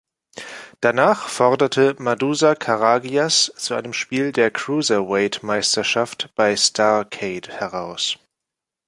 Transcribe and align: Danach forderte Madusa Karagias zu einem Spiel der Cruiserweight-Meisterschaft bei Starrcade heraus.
Danach 0.79 1.29
forderte 1.29 1.95
Madusa 1.99 2.55
Karagias 2.55 3.53
zu 3.55 3.75
einem 3.75 3.93
Spiel 3.93 4.31
der 4.31 4.49
Cruiserweight-Meisterschaft 4.49 6.31
bei 6.33 6.55
Starrcade 6.57 7.49
heraus. 7.51 8.17